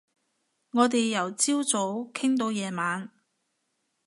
[0.71, 3.11] 我哋由朝早傾到夜晚